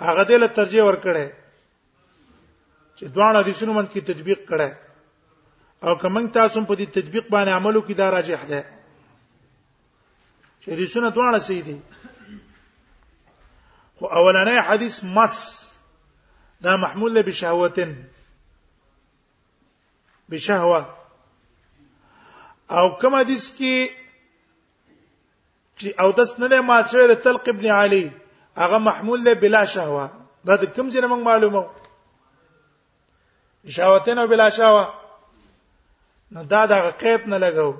هغه 0.00 0.24
دې 0.24 0.38
له 0.44 0.50
ترجیح 0.60 0.84
ورکړي 0.88 1.28
چې 3.00 3.08
دوه 3.16 3.26
حدیثونو 3.40 3.72
من 3.78 3.86
کې 3.92 4.00
تطبیق 4.08 4.40
کړه 4.50 4.68
او 5.88 5.92
کوم 6.02 6.16
تاسو 6.36 6.58
په 6.70 6.74
دې 6.80 6.86
تطبیق 6.96 7.24
باندې 7.34 7.52
عملو 7.60 7.80
کې 7.86 7.94
دا 8.00 8.06
راجح 8.16 8.40
ده 8.50 8.60
چې 10.60 10.66
حدیثونه 10.74 11.08
دوه 11.18 11.28
سي 11.46 11.58
دي 11.68 11.76
خو 13.96 14.04
اولنۍ 14.16 14.56
حدیث 14.68 14.96
مس 15.16 15.34
دا 16.68 16.72
محمول 16.84 17.10
له 17.20 17.24
بشهوتن 17.30 17.92
بشهوه 20.30 20.82
او 22.78 22.84
کوم 23.02 23.12
حدیث 23.22 23.44
کې 23.58 23.74
چې 25.78 25.88
او 26.04 26.08
داس 26.22 26.30
نه 26.44 26.60
ما 26.72 26.78
شوی 26.94 27.06
د 27.16 27.18
تلق 27.26 27.44
ابن 27.58 27.66
علي 27.82 28.04
هغه 28.64 28.78
محمول 28.92 29.20
له 29.28 29.32
بلا 29.46 29.64
شهوه 29.76 30.06
دا 30.50 30.54
د 30.56 30.64
کوم 30.64 30.90
ځای 30.90 31.02
موږ 31.02 31.22
معلومه 31.28 31.62
شاوتن 33.68 34.18
او 34.18 34.26
بلا 34.26 34.48
شاوه 34.50 34.92
نو 36.32 36.42
دا 36.44 36.66
د 36.66 36.90
قید 37.00 37.28
نه 37.28 37.38
لګاو 37.38 37.74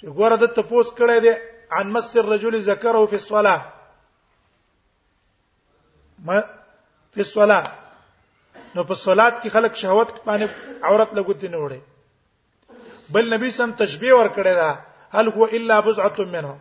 چې 0.00 0.06
ګوره 0.18 0.36
د 0.42 0.52
ته 0.56 0.62
پوس 0.62 0.92
کړی 0.98 1.20
دی 1.20 1.32
عن 1.78 1.90
مس 1.90 2.16
الرجل 2.16 2.60
ذکره 2.68 3.06
فی 3.06 3.16
الصلاه 3.16 3.64
ما 6.18 6.40
فی 7.12 7.20
الصلاه 7.20 7.72
نو 8.74 8.84
په 8.84 8.94
صلات 8.94 9.42
کې 9.42 9.48
خلک 9.56 9.72
شهوت 9.74 10.08
باندې 10.24 10.48
عورت 10.82 11.10
لګوت 11.14 11.36
دی 11.40 11.48
نه 11.48 11.58
وړي 11.58 11.80
بل 13.12 13.34
نبی 13.34 13.50
سم 13.50 13.72
تشبیه 13.72 14.14
ور 14.14 14.28
کړی 14.28 14.54
دا 14.54 14.78
هل 15.12 15.28
هو 15.28 15.44
الا 15.44 15.80
بزعه 15.80 16.18
منه 16.34 16.58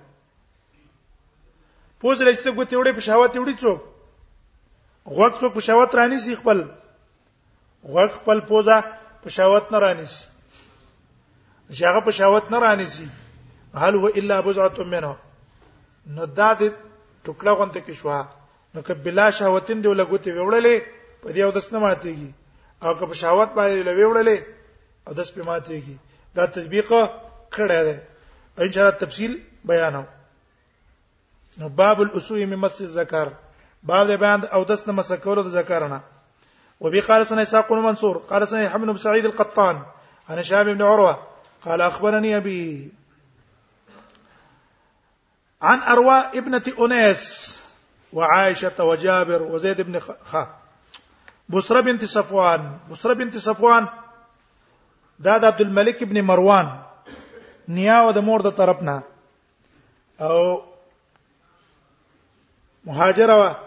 پوز 1.99 2.21
لچته 2.21 2.51
ګوتې 2.51 2.73
وړي 2.73 2.93
په 2.95 2.99
شهوت 3.07 3.31
وړي 3.37 3.55
څوک 3.61 3.79
غوږ 5.15 5.33
څوک 5.41 5.53
په 5.53 5.59
شهوت 5.69 5.95
رانی 5.95 6.19
سی 6.25 6.35
خپل 6.41 6.65
غوږ 7.91 8.09
خپل 8.19 8.39
پوزه 8.49 8.77
په 9.21 9.27
شاوت 9.35 9.65
نه 9.73 9.79
رانیسي 9.85 10.23
چې 11.77 11.81
هغه 11.89 11.99
په 12.07 12.11
شاوت 12.19 12.45
نه 12.53 12.57
رانیسي 12.65 13.05
هل 13.83 13.93
هو 14.03 14.07
الا 14.21 14.37
بزعه 14.47 14.79
منه 14.93 15.11
نو 16.15 16.23
دا 16.39 16.49
د 16.59 16.61
ټوکړه 17.25 17.51
غونته 17.57 17.79
کې 17.85 17.93
شو 17.99 18.09
نو 18.73 18.79
که 18.87 18.93
بلا 19.05 19.27
شاوتین 19.39 19.77
دی 19.81 19.87
ولګوتې 19.91 20.31
وړلې 20.47 20.77
په 21.21 21.27
دې 21.35 21.41
او 21.47 21.51
دس 21.57 21.67
نه 21.73 21.79
ماتېږي 21.85 22.31
او 22.85 22.91
که 22.99 23.05
په 23.11 23.15
شاوت 23.21 23.49
باندې 23.57 23.79
لوي 23.89 24.05
وړلې 24.11 24.37
او 25.07 25.11
دس 25.19 25.29
په 25.35 25.41
ماتېږي 25.49 25.95
دا 26.35 26.43
تطبیق 26.55 26.89
کړه 27.55 27.79
ده 27.87 27.95
ان 28.65 28.71
شاء 28.71 28.83
الله 28.83 28.97
تفصیل 29.05 29.31
بیانو 29.71 30.03
نو 31.59 31.69
باب 31.69 32.01
الاسوء 32.01 32.39
ممس 32.51 32.81
الذکر 32.87 33.27
باب 33.89 34.03
د 34.11 34.19
بیان 34.23 34.39
او 34.57 34.61
دس 34.71 34.87
نه 34.87 34.93
مسکول 34.93 35.41
د 35.43 35.49
ذکر 35.57 35.87
نه 35.93 35.99
وبه 36.79 37.01
قال 37.01 37.27
سنة 37.27 37.41
إسحاق 37.41 37.69
بن 37.73 37.79
منصور 37.79 38.17
قال 38.17 38.47
سنة 38.47 38.69
حمد 38.69 38.87
بن 38.87 38.97
سعيد 38.97 39.25
القطان 39.25 39.81
عن 40.29 40.43
شهاب 40.43 40.65
بن 40.65 40.81
عروة 40.81 41.19
قال 41.61 41.81
أخبرني 41.81 42.37
أبي 42.37 42.91
عن 45.61 45.79
أرواء 45.79 46.37
ابنة 46.37 46.63
أنيس 46.79 47.59
وعائشة 48.13 48.83
وجابر 48.83 49.41
وزيد 49.43 49.81
بن 49.81 49.99
خ 49.99 50.45
بصرة 51.49 51.81
بنت 51.81 52.05
صفوان 52.05 52.77
بصرة 52.91 53.13
بنت 53.13 53.37
صفوان 53.37 53.87
داد 55.19 55.45
عبد 55.45 55.61
الملك 55.61 56.03
بن 56.03 56.21
مروان 56.21 56.83
نيا 57.67 58.11
د 58.11 58.17
مور 58.17 58.41
د 58.41 58.49
طرفنا 58.51 59.03
او 60.21 60.61
مهاجره 62.85 63.64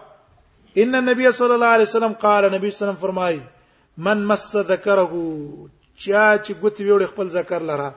ان 0.82 0.94
النبي 0.94 1.30
صلی 1.32 1.52
الله 1.54 1.66
علیه 1.74 1.82
وسلم 1.84 2.12
قال 2.12 2.52
نبی 2.54 2.70
صلی 2.70 2.88
الله 2.88 3.00
فرمای 3.00 3.40
من 4.06 4.18
مس 4.24 4.52
ذکره 4.56 5.04
چا 6.04 6.36
چې 6.44 6.52
ګوت 6.62 6.76
ویوړ 6.80 7.06
خپل 7.10 7.28
ذکر 7.28 7.60
لره 7.62 7.94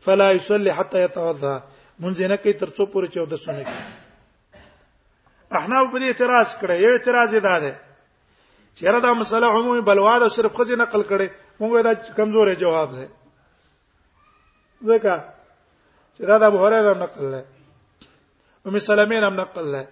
فلا 0.00 0.32
يصلي 0.32 0.72
حتى 0.74 1.00
يتوضا 1.04 1.62
مونږ 2.00 2.20
نه 2.30 2.36
کوي 2.36 2.52
تر 2.52 2.68
څو 2.70 2.82
پورې 2.92 3.06
چې 3.12 3.18
ودسونه 3.18 3.62
کوي 3.64 3.84
احنا 5.58 5.84
په 5.92 5.98
دې 5.98 6.04
اعتراض 6.04 6.56
کړه 6.60 6.70
یو 6.72 6.90
اعتراض 6.92 7.34
یې 7.34 7.40
دا 7.40 7.58
ده 7.58 7.76
چې 8.76 8.84
را 8.86 8.98
دا 9.00 9.12
مسله 9.12 9.46
عمومي 9.46 9.80
بلوا 9.80 10.18
ده 10.18 10.28
صرف 10.28 10.52
خزي 10.54 10.74
نقل 10.76 11.02
کړي 11.02 11.28
موږ 11.60 11.82
دا 11.82 11.92
کمزوري 12.16 12.54
جواب 12.56 12.92
ده 12.96 13.08
ځکه 14.84 15.14
چې 16.16 16.24
را 16.30 16.38
دا 16.38 16.48
بهره 16.50 16.98
نقل 17.04 17.30
ده 17.30 17.44
ام 18.66 18.78
سلمین 18.88 19.24
هم 19.24 19.34
نقل 19.40 19.72
ده 19.72 19.86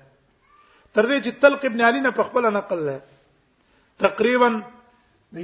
تر 0.96 1.06
دې 1.06 1.18
چې 1.24 1.32
طلق 1.44 1.62
ابن 1.68 1.80
علي 1.86 2.00
نه 2.00 2.10
په 2.18 2.22
خپل 2.30 2.44
نقل 2.56 2.78
له 2.88 3.00
تقریبا 4.04 4.48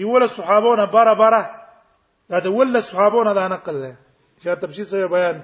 یول 0.02 0.24
صحابونه 0.36 0.84
بارا 0.96 1.12
بارا 1.20 1.40
دا 2.34 2.38
د 2.46 2.54
ول 2.58 2.78
صحابونه 2.82 3.32
دا 3.38 3.44
نقل 3.52 3.74
له 3.80 3.90
چې 4.42 4.48
تفصیل 4.62 4.86
سره 4.92 5.06
بیان 5.14 5.36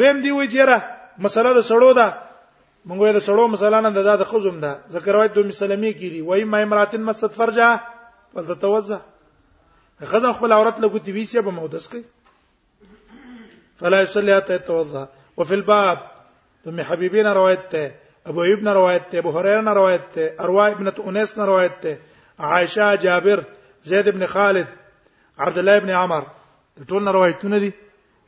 دویم 0.00 0.18
دی 0.24 0.32
وجره 0.38 0.78
مسله 1.18 1.52
د 1.54 1.62
سړو 1.70 1.92
ده 1.98 2.08
مونږ 2.90 3.00
یې 3.02 3.12
د 3.18 3.26
سړو 3.26 3.48
مسله 3.54 3.80
نه 3.86 3.90
د 4.24 4.26
خزم 4.32 4.58
ده 4.66 4.70
ذکر 4.96 5.12
روایت 5.18 5.32
دوه 5.38 5.46
مسلمي 5.52 5.92
کیږي 5.94 6.22
وای 6.30 6.44
ما 6.56 6.64
امراتن 6.66 7.00
مسد 7.10 7.30
فرجه 7.42 7.70
فلتتوزه 8.34 9.00
خزم 10.04 10.32
خپل 10.40 10.52
عورت 10.58 10.82
له 10.84 10.88
ګوتې 10.90 11.08
ویسه 11.08 11.40
به 11.40 11.50
مودس 11.60 11.88
کوي 11.88 12.04
فلا 13.80 14.02
يصلي 14.04 14.36
حتى 14.36 14.54
يتوضا 14.60 15.08
وفي 15.38 15.54
الباب 15.54 16.04
ام 16.68 16.78
حبیبی 16.88 17.22
نے 17.22 17.28
روایت 17.34 17.74
ہے 17.74 17.88
ابو 18.30 18.40
ایوب 18.42 18.60
نے 18.68 18.72
روایت 18.74 19.02
ہے 19.14 19.18
ابو 19.18 19.30
ہریرہ 19.38 19.60
نے 19.62 19.70
روایت 19.74 20.16
ہے 20.18 20.26
اروا 20.44 20.66
ابنۃ 20.68 20.96
انیس 21.06 21.30
نے 21.36 21.44
روایت 21.46 21.84
ہے 21.84 21.94
عائشہ 22.52 22.94
جابر 23.02 23.40
زید 23.90 24.06
ابن 24.10 24.22
خالد 24.32 24.68
عبد 25.46 25.58
الله 25.62 25.76
ابن 25.82 25.90
عمر 26.00 26.22
ټول 26.88 27.04
نه 27.08 27.12
روایتونه 27.16 27.58
دي 27.64 27.70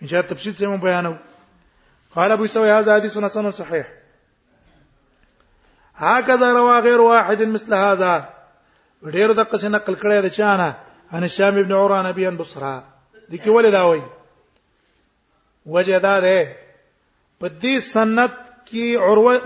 ان 0.03 0.07
شاء 0.09 0.21
الله 0.21 0.31
تفصیل 0.33 0.55
سره 0.61 0.69
مو 0.75 0.79
بیانو 0.85 1.15
قال 2.19 2.29
ابو 2.37 2.45
سوي 2.57 2.71
هذا 2.75 2.91
حديث 3.01 3.15
حسن 3.27 3.45
صحيح 3.59 3.87
هكذا 6.05 6.47
روا 6.59 6.77
غير 6.87 7.01
واحد 7.07 7.41
مثل 7.57 7.73
هذا 7.81 8.13
ډیر 9.03 9.33
دقه 9.33 9.59
څخه 9.59 9.69
نقل 9.79 9.95
کړی 9.95 10.23
دا 10.29 10.33
چانه 10.39 10.69
ان 11.19 11.25
شام 11.41 11.55
ابن 11.65 11.73
عوران 11.81 12.07
ابي 12.13 12.29
ان 12.33 12.37
بصرا 12.43 12.77
دي 13.29 13.39
کې 13.39 13.49
ولې 13.59 13.71
دا 13.77 13.83
دا 16.09 16.17
ده 16.29 16.39
په 17.41 17.47
دې 17.63 17.75
سند 17.93 18.33
کې 18.69 18.85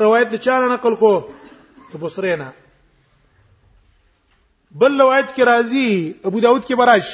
روایت 0.05 0.29
د 0.33 0.37
چا 0.47 0.55
نقل 0.75 0.95
کو 1.05 1.13
د 1.93 2.03
بصری 2.05 2.35
نه 2.43 2.49
بل 4.83 4.93
روایت 5.03 5.29
کې 5.35 5.43
راځي 5.53 5.91
ابو 6.31 6.39
داود 6.47 6.65
کې 6.69 6.75
براش 6.83 7.07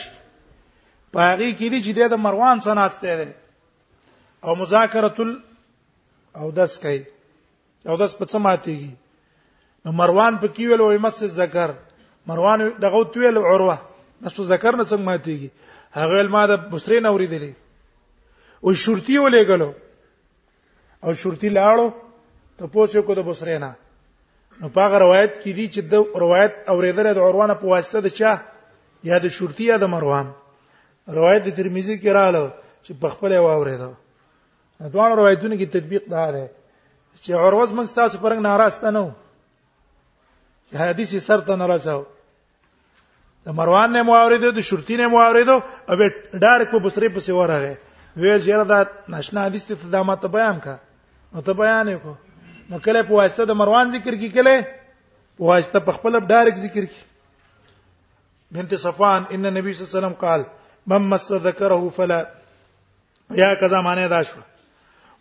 په 1.16 1.28
هغه 1.28 1.49
کې 1.58 1.68
دي 1.73 1.78
چې 1.85 1.92
د 2.14 2.23
مروان 2.26 2.56
سره 2.66 2.75
ناشته 2.80 3.16
ده 3.20 3.28
او 4.47 4.50
مذاکرتل 4.62 5.30
او 6.42 6.47
داس 6.61 6.73
کوي 6.87 7.02
او 7.88 7.94
داس 8.04 8.12
په 8.20 8.25
څه 8.30 8.37
ماتيږي 8.44 8.92
نو 9.87 9.97
مروان 10.02 10.32
په 10.44 10.52
کې 10.54 10.64
ویل 10.70 10.80
او 10.85 10.99
مس 11.08 11.18
ذکر 11.40 11.70
مروان 12.32 12.61
دغه 12.85 13.02
تویل 13.16 13.37
عروه 13.52 13.76
مس 14.23 14.40
ذکر 14.54 14.73
نه 14.76 14.85
څنګه 14.90 15.06
ماتيږي 15.08 15.49
هغه 16.00 16.23
ما 16.38 16.47
د 16.54 16.64
بصری 16.76 17.00
نه 17.04 17.11
اوریدلې 17.16 17.52
او 18.64 18.75
شرطي 18.87 19.16
ولېګلو 19.25 19.70
او 21.05 21.14
شورتي 21.14 21.49
لاړو 21.49 21.90
ته 22.61 22.67
پوښتنه 22.67 23.02
کو 23.09 23.14
د 23.19 23.26
بصری 23.28 23.57
نه 23.64 23.75
نو 24.62 24.69
پاغه 24.78 24.99
روایت 25.05 25.33
کې 25.43 25.52
دي 25.59 25.67
چې 25.75 25.81
د 25.95 26.23
روایت 26.23 26.55
اوریدل 26.75 27.07
د 27.14 27.19
عروانه 27.26 27.55
په 27.62 27.67
واسطه 27.73 28.00
د 28.07 28.14
چا 28.19 28.35
یا 29.11 29.19
د 29.25 29.35
شورتي 29.37 29.64
یا 29.71 29.76
د 29.83 29.93
مروان 29.93 30.33
روایت 31.19 31.43
د 31.45 31.49
ترمذی 31.59 31.97
کې 32.02 32.11
رااله 32.19 32.50
چې 32.85 32.93
په 33.05 33.17
خپل 33.17 33.33
واوریدو 33.45 33.93
دوه 34.95 35.07
روایتونه 35.21 35.55
کې 35.61 35.69
تطبیق 35.76 36.05
ده 36.11 36.26
ده 36.31 36.47
چې 37.23 37.31
عروز 37.31 37.71
موږ 37.73 37.95
تاسو 38.00 38.17
پرنګ 38.25 38.40
ناراسته 38.49 38.90
نه 38.99 39.02
وو 39.07 39.12
حدیث 40.81 41.12
یې 41.12 41.23
سر 41.31 41.38
ته 41.47 41.57
نه 41.62 41.67
راځو 41.75 42.02
د 43.47 43.59
مروان 43.61 43.93
نه 43.97 44.02
مواوریدو 44.11 44.50
د 44.59 44.67
شورتي 44.71 44.97
نه 45.02 45.07
مواوریدو 45.14 45.59
او 45.90 45.97
ډایرک 46.35 46.71
په 46.75 46.78
بصری 46.88 47.09
په 47.14 47.21
سیور 47.28 47.49
راغی 47.55 47.75
ویل 48.17 48.43
چې 48.43 48.67
دا 48.75 48.83
ناشنا 49.17 49.47
حدیث 49.47 49.64
ته 49.71 49.75
دا 49.97 50.02
ماته 50.12 50.28
بیان 50.37 50.61
کړه 50.67 50.78
نو 51.35 51.40
ته 51.40 51.52
بیان 51.52 51.88
وکړه 51.88 52.16
نو 52.73 52.78
کله 52.85 53.02
په 53.08 53.12
واسطه 53.20 53.44
د 53.49 53.56
مروان 53.61 53.90
ذکر 53.97 54.14
کی 54.20 54.28
کله 54.37 54.54
په 55.37 55.42
واسطه 55.50 55.78
په 55.88 55.92
خپل 56.00 56.20
ډایرک 56.20 56.56
ذکر 56.64 56.85
کی 56.92 57.02
بنت 58.56 58.73
صفوان 58.80 59.23
ان 59.37 59.40
نبی 59.54 59.73
صلی 59.73 59.85
الله 59.85 59.92
علیه 59.92 59.99
وسلم 59.99 60.16
قال 60.25 60.40
من 60.92 61.02
مس 61.12 61.28
ذکره 61.49 61.80
فلا 61.97 62.20
یا 63.40 63.52
کذا 63.61 63.80
معنی 63.85 64.08
دا 64.12 64.23
شو 64.23 64.40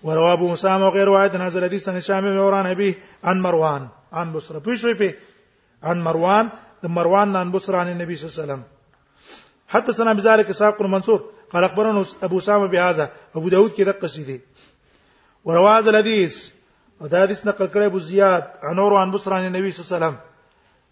وروا 0.03 0.31
ابو 0.31 0.53
اسامه 0.53 0.85
وغير 0.87 1.07
واحد 1.15 1.35
نازل 1.43 1.63
حدیث 1.63 1.89
عن 1.89 1.99
شام 2.07 2.23
بن 2.23 2.37
عمران 2.39 2.67
ابي 2.71 2.91
عن 3.23 3.39
مروان 3.45 3.87
عن 4.13 4.31
بصره 4.33 4.59
پیش 4.63 4.83
وی 4.85 4.93
په 4.93 5.11
عن 5.83 5.97
مروان 6.01 6.49
د 6.83 6.87
مروان 6.87 7.35
عن 7.35 7.51
بصره 7.51 7.77
عن 7.81 7.87
النبي 7.87 8.15
صلی 8.17 8.27
الله 8.29 8.37
عليه 8.41 8.53
وسلم 8.53 8.63
حدثنا 9.67 10.13
بذلك 10.13 10.51
ساق 10.51 10.81
المنصور 10.81 11.21
قال 11.51 11.63
اخبرنا 11.63 12.03
ابو 12.23 12.37
اسامه 12.37 12.67
بهذا 12.67 13.05
ابو 13.35 13.49
داود 13.49 13.71
کې 13.73 13.83
د 13.87 13.91
قصیده 13.99 14.39
ورواز 15.47 15.87
الحديث 15.87 16.35
او 17.01 17.07
دا 17.07 17.21
حدیث 17.23 17.45
نقل 17.47 17.67
کړی 17.67 17.85
ابو 17.85 17.99
زیاد 17.99 18.43
انور 18.69 18.91
عن 19.01 19.11
بصره 19.11 19.35
عن 19.35 19.45
النبي 19.47 19.71
صلى 19.71 19.79
الله 19.79 19.89
عليه 19.89 19.97
وسلم 20.05 20.15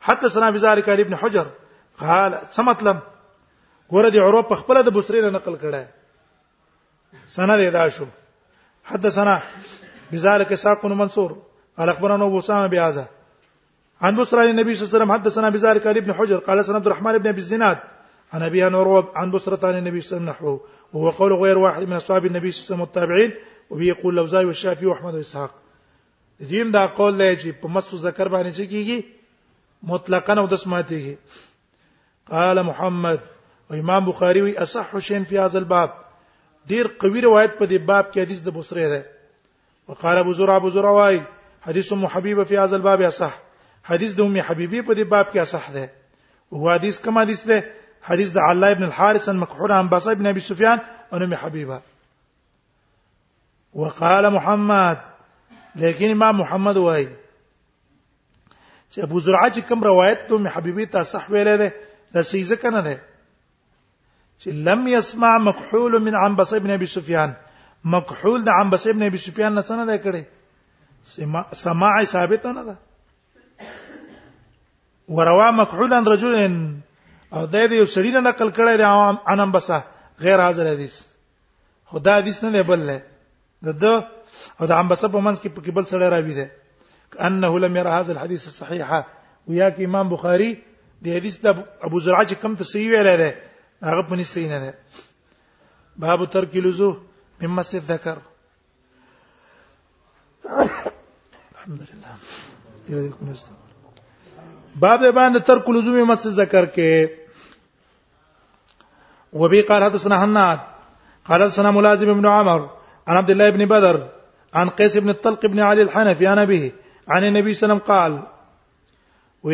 حتى 0.02 0.30
سنا 0.30 0.50
بذلك 0.50 0.90
ابن 0.90 1.16
حجر 1.16 1.48
قال 2.00 2.34
څه 2.56 2.60
مطلب 2.60 2.98
ګوره 3.92 4.10
دی 4.10 4.20
عروه 4.20 4.56
خپل 4.56 4.84
د 4.84 4.90
بصری 4.90 5.22
نه 5.22 5.30
نقل 5.30 5.56
کړه 5.56 5.84
سند 7.36 7.60
یې 7.60 7.72
دا 7.74 7.90
شو 7.90 8.06
حدثنا 8.86 9.42
بذلك 10.12 10.54
ساق 10.56 10.86
بن 10.86 10.98
منصور 10.98 11.38
قال 11.78 11.90
اخبرنا 11.90 12.26
ابو 12.26 12.40
اسامه 12.40 12.68
بهذا 12.68 13.06
عن 14.02 14.16
بصرى 14.16 14.50
النبي 14.50 14.76
صلى 14.76 14.84
الله 14.88 14.92
عليه 14.92 14.98
وسلم 14.98 15.12
حدثنا 15.12 15.50
بذلك 15.50 15.88
ابن 15.88 16.14
حجر 16.14 16.38
قال 16.38 16.66
سنا 16.66 16.76
عبد 16.76 16.88
الرحمن 16.88 17.18
بن 17.18 17.28
ابي 17.30 17.38
الزناد 17.42 17.78
عن 18.34 18.42
ابي 18.44 18.64
عن 18.64 18.76
عن 19.16 19.32
بصرى 19.32 19.68
عن 19.70 19.78
النبي 19.78 20.02
صلى 20.02 20.08
الله 20.08 20.14
عليه 20.14 20.16
وسلم 20.16 20.30
نحوه 20.30 20.60
وهو 20.94 21.10
قول 21.10 21.34
غير 21.44 21.58
واحد 21.58 21.84
من 21.84 21.94
اصحاب 21.94 22.26
النبي 22.26 22.52
صلى 22.52 22.60
الله 22.60 22.66
عليه 22.66 22.74
وسلم 22.74 22.82
والتابعين 22.82 23.32
او 23.70 23.78
به 23.78 23.86
یقول 23.86 24.16
لوزای 24.16 24.46
او 24.46 24.54
شافعي 24.54 24.86
او 24.86 24.94
احمد 24.94 25.14
او 25.16 25.20
اسحاق 25.20 25.50
دیم 26.50 26.72
دا 26.72 26.88
قول 26.88 27.18
دی 27.18 27.36
چې 27.42 27.56
په 27.62 27.68
مسو 27.68 27.98
ذکر 27.98 28.28
باندې 28.28 28.56
څه 28.58 28.66
کیږي 28.72 28.98
مطلقاً 29.84 30.34
او 30.42 30.48
د 30.48 30.56
سماتیږي 30.64 31.16
قال 32.30 32.62
محمد 32.62 33.20
او 33.72 33.76
امام 33.80 34.06
بخاری 34.06 34.42
وی 34.42 34.58
اصح 34.58 35.00
شین 35.00 35.24
فی 35.26 35.38
هذا 35.38 35.58
الباب 35.60 35.90
ډیر 36.70 36.86
قوی 37.00 37.22
روایت 37.22 37.58
په 37.58 37.66
دې 37.68 37.80
باب 37.88 38.06
کې 38.14 38.18
حدیث 38.18 38.42
د 38.42 38.50
بصری 38.50 38.86
ده 38.90 39.06
وقال 39.88 40.18
ابو 40.18 40.34
زرع 40.34 40.56
ابو 40.56 40.70
زرع 40.70 40.92
وای 40.92 41.22
حدیث 41.62 41.92
ام 41.94 42.06
حبیبه 42.06 42.44
فی 42.44 42.58
هذا 42.58 42.76
الباب 42.76 43.02
اصح 43.02 43.34
حدیث 43.84 44.14
د 44.16 44.20
ام 44.22 44.38
حبیبه 44.38 44.82
په 44.82 44.94
دې 44.96 45.04
باب 45.08 45.34
کې 45.34 45.38
اصح 45.38 45.72
ده 45.72 45.90
او 46.52 46.70
حدیث 46.70 47.00
کوم 47.02 47.18
حدیث 47.18 47.46
ده 47.48 47.66
حدیث 48.04 48.32
د 48.32 48.38
علاء 48.38 48.72
ابن 48.72 48.84
الحارث 48.84 49.30
المقحور 49.30 49.72
عن 49.72 49.88
بصری 49.90 50.12
ابن 50.14 50.28
ابي 50.28 50.40
سفيان 50.40 50.80
او 51.14 51.18
ام 51.18 51.34
حبیبه 51.34 51.82
وقال 53.76 54.30
محمد 54.34 54.98
لیکن 55.80 56.12
امام 56.12 56.38
محمد 56.38 56.78
وای 56.78 57.06
چې 58.92 58.98
ابو 59.06 59.20
زرعه 59.26 59.48
چې 59.50 59.60
کوم 59.70 59.84
روایت 59.88 60.22
ته 60.28 60.50
حبيبي 60.58 60.86
ته 60.92 61.04
صح 61.16 61.26
ویلې 61.30 61.58
ده 61.64 61.74
د 62.18 62.22
سیزه 62.30 62.56
کنه 62.62 62.82
ده 62.86 63.02
چې 64.44 64.48
لم 64.68 64.88
يسمع 64.92 65.32
مكحول 65.48 65.98
من 66.06 66.16
عنبس 66.20 66.54
ابن 66.60 66.72
ابي 66.76 66.86
سفيان 66.92 67.34
مكحول 67.96 68.44
د 68.46 68.50
عنبس 68.60 68.88
ابن 68.92 69.04
ابي 69.08 69.18
سفيان 69.24 69.56
نه 69.62 69.64
څنګه 69.70 69.88
ده 69.92 70.04
کړي 70.06 70.24
سماع 71.64 71.98
ثابت 72.12 72.46
نه 72.52 72.64
ده 72.64 72.76
وروا 75.18 75.50
مكحولا 75.58 76.00
رجل 76.14 76.38
او 77.34 77.46
د 77.46 77.70
دې 77.70 77.72
یو 77.72 77.86
سړي 77.86 78.14
نه 78.14 78.20
نقل 78.30 78.54
کړی 78.60 78.78
دی 78.84 78.88
عام 78.92 79.18
انم 79.34 79.52
بسه 79.58 79.82
غیر 80.28 80.42
حاضر 80.46 80.72
حدیث 80.74 80.98
خدا 81.94 82.18
حدیث 82.20 82.42
نه 82.44 82.52
دی 82.56 82.64
بل 82.72 82.80
نه 82.92 82.98
د 83.66 83.70
د 83.84 83.86
او 84.60 84.64
د 84.72 84.74
امبسه 84.84 85.06
په 85.16 85.20
منځ 85.26 85.38
کې 85.42 85.50
په 85.56 85.62
کېبل 85.66 85.84
سره 85.92 86.06
راوي 86.14 86.34
ده 86.40 86.46
انه 87.28 87.50
لم 87.64 87.74
ير 87.82 87.88
هذا 87.96 88.12
الحديث 88.16 88.44
الصحيحه 88.52 89.00
ويا 89.50 89.70
کې 89.76 89.84
امام 89.90 90.08
بخاري 90.16 90.50
د 91.06 91.16
حدیث 91.18 91.36
د 91.46 91.48
ابو 91.88 91.98
زرعه 92.06 92.24
چې 92.30 92.36
کم 92.42 92.52
تصحیح 92.62 92.88
ویل 92.94 93.10
ده 93.24 93.30
هغه 93.90 94.02
په 94.12 94.22
نس 94.22 94.38
نه 94.52 94.60
ده 94.66 94.72
باب 96.06 96.20
ترک 96.36 96.52
لزو 96.68 96.90
مما 97.42 97.62
ذکر 97.92 98.18
الحمد 101.54 101.82
لله 101.90 102.16
دیو 102.88 102.98
دې 103.06 103.12
کو 103.20 103.26
نست 103.32 103.48
باب 104.86 105.02
باندې 105.14 105.40
ترک 105.52 105.70
لزوم 105.80 105.98
مس 106.14 106.28
ذکر 106.40 106.66
کې 106.78 107.22
وبي 109.44 109.62
قال 109.68 109.84
حدثنا 109.84 110.22
حناد 110.24 110.60
قال 111.28 111.42
حدثنا 111.44 111.72
ملازم 111.78 112.12
بن 112.22 112.26
عمر 112.34 112.68
عن 113.08 113.16
عبد 113.18 113.30
الله 113.30 113.50
بن 113.50 113.66
بدر 113.66 114.08
عن 114.54 114.70
قيس 114.70 114.98
بن 114.98 115.10
الطلق 115.10 115.46
بن 115.46 115.60
علي 115.60 115.82
الحنفي 115.82 116.28
عن 116.28 116.46
به 116.46 116.74
عن 117.08 117.24
النبي 117.24 117.54
صلى 117.54 117.74
الله 117.74 117.74
عليه 117.76 117.84
وسلم 117.84 117.94
قال 117.94 118.24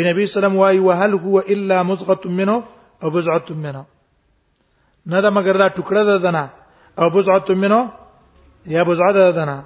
النبي 0.01 0.25
صلى 0.27 0.47
الله 0.47 0.65
عليه 0.65 0.79
وسلم 0.79 0.85
وهل 0.87 1.13
هو 1.13 1.39
إلا 1.39 1.83
مزغة 1.83 2.27
منه 2.27 2.63
أو 3.03 3.09
بزعة 3.09 3.45
منه 3.49 3.85
نذا 5.07 5.29
ما 5.29 5.41
مگر 5.41 5.57
دا 5.57 5.69
ټوکړه 5.69 6.03
ده 6.05 6.17
دنا 6.17 6.49
او 6.99 7.09
بزعة 7.09 7.45
منه 7.49 7.91
يا 8.65 8.83
بزعة 8.83 9.11
ده 9.11 9.31
دنا 9.31 9.63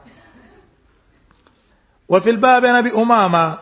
وفي 2.09 2.29
الباب 2.29 2.65
انا 2.65 2.79
ابي 2.79 2.93
امامه 2.95 3.57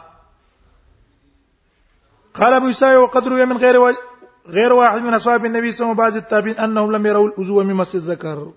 قال 2.33 2.53
ابو 2.53 2.69
اسحاق 2.69 2.99
وقد 3.01 3.27
روي 3.27 3.45
من 3.45 3.57
غير 3.57 3.95
غير 4.49 4.73
واحد 4.73 5.01
من 5.01 5.13
اصحاب 5.13 5.45
النبي 5.45 5.71
صلى 5.71 5.91
الله 5.91 6.03
عليه 6.03 6.13
وسلم 6.13 6.21
بعض 6.21 6.23
التابعين 6.33 6.59
انهم 6.71 6.91
لم 6.91 7.05
يروا 7.05 7.27
الاذو 7.27 7.63
من 7.63 7.73
مس 7.75 7.95
الذكر 7.95 8.53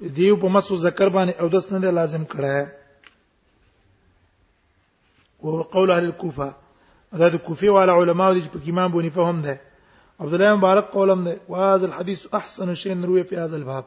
دیو 0.00 0.34
په 0.42 0.48
مسو 0.54 0.76
ذکر 0.80 1.08
باندې 1.14 1.32
او 1.40 1.48
دس 1.52 1.72
نه 1.72 1.90
لازم 1.90 2.24
کړه 2.32 2.68
او 5.44 5.62
قول 5.62 5.90
اهل 5.90 6.04
الكوفه 6.04 6.52
دا 7.22 7.28
د 7.28 7.36
کوفي 7.46 7.68
والا 7.68 7.92
علماء 8.02 8.32
دي 8.34 8.42
په 8.52 8.60
امام 8.70 8.92
بونی 8.92 9.10
فهم 9.16 9.42
ده 9.42 9.58
عبد 10.20 10.34
الله 10.34 10.54
مبارک 10.56 10.86
قولم 10.90 11.24
ده 11.24 11.38
واز 11.48 11.84
الحديث 11.84 12.26
احسن 12.34 12.74
شيء 12.74 13.04
روي 13.04 13.24
في 13.24 13.36
هذا 13.36 13.56
الباب 13.56 13.84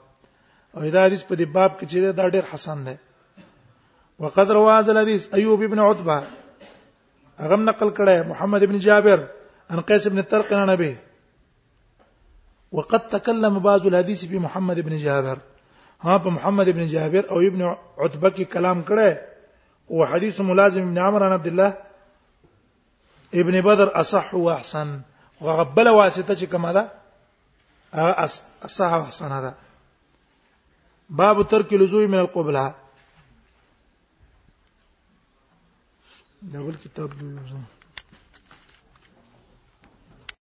او 0.77 0.89
دا 0.89 1.03
حدیث 1.05 1.23
په 1.23 1.35
دې 1.35 1.43
باب 1.53 1.79
کې 1.79 1.85
چې 1.91 2.13
دا 2.13 2.29
ډېر 2.29 2.43
حسن 2.53 2.83
ده 2.85 2.97
وقد 4.19 4.49
روى 4.57 4.71
هذا 4.79 4.91
الحديث 4.91 5.33
ايوب 5.33 5.61
ابن 5.67 5.79
عتبه 5.79 6.17
هغه 7.37 7.55
نقل 7.55 7.93
کړه 8.01 8.27
محمد 8.33 8.63
ابن 8.67 8.79
جابر 8.87 9.27
عن 9.69 9.79
قيس 9.81 10.07
بن 10.07 10.19
الطرق 10.19 10.53
عن 10.53 10.69
ابي 10.75 10.95
وقد 12.71 13.07
تكلم 13.15 13.59
بعض 13.59 13.85
الحديث 13.87 14.25
في 14.25 14.39
محمد 14.39 14.79
بن 14.89 14.97
جابر 14.97 15.37
ها 16.03 16.17
په 16.17 16.29
محمد 16.29 16.67
ابن 16.69 16.87
جابر 16.87 17.23
او 17.31 17.39
ابن 17.49 17.61
عتبہ 18.03 18.29
کې 18.35 18.45
کلام 18.53 18.81
کړه 18.89 19.09
او 19.91 20.03
حدیث 20.13 20.39
ملازم 20.49 20.81
ابن 20.87 20.97
عمر 21.07 21.25
عن 21.25 21.31
عبد 21.33 21.47
الله 21.47 21.77
ابن 23.43 23.61
بدر 23.67 23.87
اصح 24.01 24.33
واحسن 24.33 24.95
وغبل 25.41 25.87
واسطه 25.87 26.35
چې 26.35 26.45
کومه 26.53 26.73
ده 26.73 26.91
ا 27.93 28.25
اصح 28.67 28.91
واحسن 28.99 29.35
ده 29.47 29.53
باب 31.09 31.41
ترک 31.51 31.73
لزوی 31.73 32.07
من 32.07 32.19
القبله 32.19 32.63
دا 36.53 36.59
ول 36.65 36.75
کتاب 36.87 37.11
لزوم 37.21 37.80